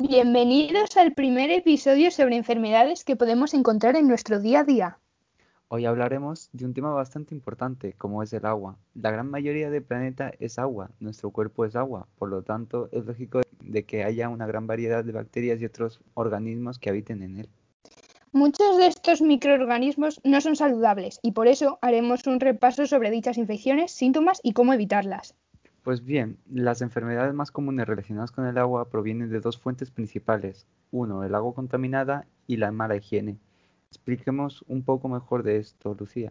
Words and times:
Bienvenidos 0.00 0.96
al 0.96 1.12
primer 1.12 1.50
episodio 1.50 2.12
sobre 2.12 2.36
enfermedades 2.36 3.02
que 3.02 3.16
podemos 3.16 3.52
encontrar 3.52 3.96
en 3.96 4.06
nuestro 4.06 4.38
día 4.38 4.60
a 4.60 4.64
día. 4.64 4.98
Hoy 5.66 5.86
hablaremos 5.86 6.50
de 6.52 6.66
un 6.66 6.72
tema 6.72 6.92
bastante 6.92 7.34
importante 7.34 7.94
como 7.94 8.22
es 8.22 8.32
el 8.32 8.46
agua. 8.46 8.78
La 8.94 9.10
gran 9.10 9.28
mayoría 9.28 9.70
del 9.70 9.82
planeta 9.82 10.30
es 10.38 10.60
agua, 10.60 10.92
nuestro 11.00 11.32
cuerpo 11.32 11.64
es 11.64 11.74
agua, 11.74 12.06
por 12.16 12.28
lo 12.28 12.42
tanto 12.42 12.88
es 12.92 13.06
lógico 13.06 13.40
de 13.60 13.84
que 13.86 14.04
haya 14.04 14.28
una 14.28 14.46
gran 14.46 14.68
variedad 14.68 15.04
de 15.04 15.10
bacterias 15.10 15.60
y 15.60 15.64
otros 15.64 16.00
organismos 16.14 16.78
que 16.78 16.90
habiten 16.90 17.24
en 17.24 17.38
él. 17.38 17.48
Muchos 18.30 18.76
de 18.76 18.86
estos 18.86 19.20
microorganismos 19.20 20.20
no 20.22 20.40
son 20.40 20.54
saludables 20.54 21.18
y 21.24 21.32
por 21.32 21.48
eso 21.48 21.80
haremos 21.82 22.24
un 22.28 22.38
repaso 22.38 22.86
sobre 22.86 23.10
dichas 23.10 23.36
infecciones, 23.36 23.90
síntomas 23.90 24.38
y 24.44 24.52
cómo 24.52 24.72
evitarlas. 24.74 25.34
Pues 25.88 26.04
bien, 26.04 26.36
las 26.50 26.82
enfermedades 26.82 27.32
más 27.32 27.50
comunes 27.50 27.86
relacionadas 27.86 28.30
con 28.30 28.44
el 28.44 28.58
agua 28.58 28.90
provienen 28.90 29.30
de 29.30 29.40
dos 29.40 29.56
fuentes 29.56 29.90
principales. 29.90 30.66
Uno, 30.90 31.24
el 31.24 31.34
agua 31.34 31.54
contaminada 31.54 32.26
y 32.46 32.58
la 32.58 32.70
mala 32.72 32.96
higiene. 32.96 33.38
Expliquemos 33.88 34.66
un 34.68 34.82
poco 34.82 35.08
mejor 35.08 35.44
de 35.44 35.56
esto, 35.56 35.96
Lucía. 35.98 36.30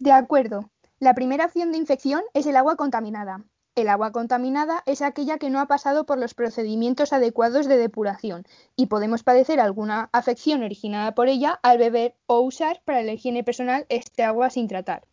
De 0.00 0.10
acuerdo. 0.10 0.68
La 0.98 1.14
primera 1.14 1.44
opción 1.44 1.70
de 1.70 1.78
infección 1.78 2.22
es 2.34 2.46
el 2.46 2.56
agua 2.56 2.74
contaminada. 2.74 3.44
El 3.76 3.88
agua 3.88 4.10
contaminada 4.10 4.82
es 4.84 5.00
aquella 5.00 5.38
que 5.38 5.50
no 5.50 5.60
ha 5.60 5.68
pasado 5.68 6.04
por 6.04 6.18
los 6.18 6.34
procedimientos 6.34 7.12
adecuados 7.12 7.68
de 7.68 7.76
depuración 7.76 8.42
y 8.74 8.86
podemos 8.86 9.22
padecer 9.22 9.60
alguna 9.60 10.10
afección 10.12 10.64
originada 10.64 11.14
por 11.14 11.28
ella 11.28 11.60
al 11.62 11.78
beber 11.78 12.16
o 12.26 12.40
usar 12.40 12.82
para 12.84 13.04
la 13.04 13.12
higiene 13.12 13.44
personal 13.44 13.86
este 13.90 14.24
agua 14.24 14.50
sin 14.50 14.66
tratar. 14.66 15.06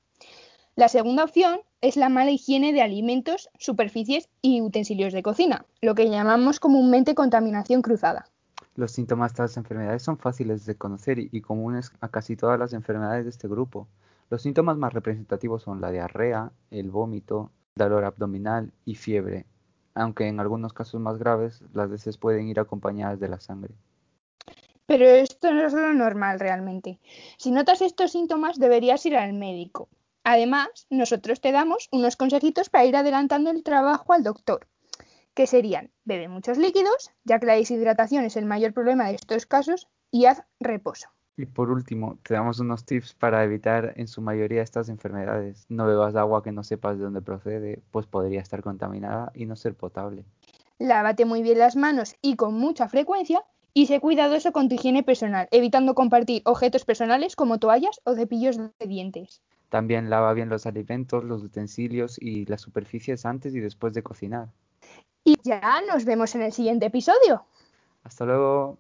La 0.76 0.88
segunda 0.88 1.24
opción 1.24 1.62
es 1.82 1.98
la 1.98 2.10
mala 2.10 2.32
higiene 2.32 2.74
de 2.74 2.82
alimentos, 2.84 3.50
superficies 3.58 4.30
y 4.42 4.62
utensilios 4.62 5.14
de 5.14 5.24
cocina, 5.24 5.66
lo 5.82 5.96
que 5.96 6.10
llamamos 6.10 6.60
comúnmente 6.60 7.16
contaminación 7.16 7.82
cruzada. 7.82 8.28
Los 8.76 8.92
síntomas 8.92 9.32
de 9.32 9.44
estas 9.44 9.58
enfermedades 9.58 10.04
son 10.04 10.18
fáciles 10.18 10.66
de 10.66 10.76
conocer 10.76 11.20
y 11.20 11.42
comunes 11.42 11.92
a 12.00 12.10
casi 12.10 12.36
todas 12.36 12.60
las 12.60 12.74
enfermedades 12.74 13.26
de 13.26 13.32
este 13.32 13.48
grupo. 13.48 13.88
Los 14.30 14.44
síntomas 14.44 14.78
más 14.78 14.94
representativos 14.94 15.64
son 15.64 15.82
la 15.82 15.92
diarrea, 15.92 16.52
el 16.70 16.92
vómito, 16.92 17.52
dolor 17.76 18.06
abdominal 18.06 18.72
y 18.86 18.96
fiebre, 18.96 19.46
aunque 19.96 20.28
en 20.28 20.40
algunos 20.40 20.74
casos 20.74 21.02
más 21.02 21.18
graves 21.18 21.64
las 21.74 21.90
veces 21.90 22.18
pueden 22.18 22.48
ir 22.48 22.60
acompañadas 22.60 23.20
de 23.20 23.28
la 23.28 23.40
sangre. 23.40 23.74
Pero 24.86 25.06
esto 25.06 25.52
no 25.54 25.66
es 25.66 25.74
lo 25.74 25.94
normal 25.94 26.40
realmente. 26.40 27.00
Si 27.38 27.52
notas 27.52 27.82
estos 27.82 28.12
síntomas 28.12 28.60
deberías 28.60 29.06
ir 29.06 29.16
al 29.16 29.34
médico, 29.34 29.90
Además, 30.24 30.88
nosotros 30.90 31.42
te 31.42 31.52
damos 31.52 31.90
unos 31.92 32.16
consejitos 32.16 32.70
para 32.70 32.86
ir 32.86 32.96
adelantando 32.96 33.50
el 33.50 33.64
trabajo 33.64 34.14
al 34.14 34.24
doctor, 34.24 34.68
que 35.34 35.48
serían 35.48 35.92
bebe 36.04 36.28
muchos 36.28 36.58
líquidos, 36.58 37.12
ya 37.24 37.40
que 37.40 37.48
la 37.48 37.56
deshidratación 37.56 38.26
es 38.26 38.36
el 38.38 38.46
mayor 38.46 38.74
problema 38.74 39.08
de 39.08 39.16
estos 39.16 39.46
casos, 39.46 39.88
y 40.12 40.26
haz 40.26 40.44
reposo. 40.60 41.08
Y 41.38 41.46
por 41.46 41.72
último, 41.72 42.20
te 42.22 42.34
damos 42.34 42.60
unos 42.60 42.86
tips 42.86 43.16
para 43.16 43.44
evitar 43.44 43.94
en 43.96 44.08
su 44.08 44.22
mayoría 44.22 44.62
estas 44.62 44.90
enfermedades. 44.90 45.66
No 45.70 45.88
bebas 45.88 46.16
agua 46.16 46.44
que 46.44 46.52
no 46.52 46.64
sepas 46.64 46.98
de 46.98 47.06
dónde 47.06 47.22
procede, 47.22 47.82
pues 47.90 48.06
podría 48.06 48.42
estar 48.42 48.62
contaminada 48.62 49.32
y 49.34 49.46
no 49.46 49.56
ser 49.56 49.74
potable. 49.74 50.26
Lávate 50.78 51.26
muy 51.26 51.42
bien 51.42 51.58
las 51.58 51.76
manos 51.76 52.16
y 52.22 52.36
con 52.36 52.56
mucha 52.56 52.90
frecuencia 52.90 53.44
y 53.74 53.86
sé 53.88 54.00
cuidadoso 54.00 54.52
con 54.52 54.68
tu 54.68 54.76
higiene 54.76 55.04
personal, 55.04 55.48
evitando 55.52 55.96
compartir 55.96 56.42
objetos 56.46 56.86
personales 56.86 57.36
como 57.36 57.58
toallas 57.58 58.02
o 58.04 58.14
cepillos 58.14 58.58
de 58.58 58.88
dientes. 58.88 59.42
También 59.72 60.10
lava 60.10 60.34
bien 60.34 60.50
los 60.50 60.66
alimentos, 60.66 61.24
los 61.24 61.44
utensilios 61.44 62.22
y 62.22 62.46
las 62.46 62.60
superficies 62.60 63.26
antes 63.26 63.56
y 63.56 63.62
después 63.62 63.94
de 63.94 64.04
cocinar. 64.04 64.50
Y 65.24 65.38
ya 65.44 65.80
nos 65.90 66.04
vemos 66.04 66.36
en 66.36 66.42
el 66.42 66.52
siguiente 66.52 66.88
episodio. 66.88 67.46
Hasta 68.04 68.26
luego. 68.26 68.80